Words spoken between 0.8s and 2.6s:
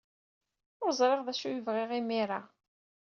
Ur ẓriɣ d acu ay bɣiɣ imir-a.